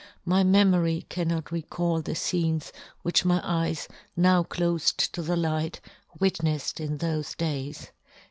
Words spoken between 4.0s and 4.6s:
now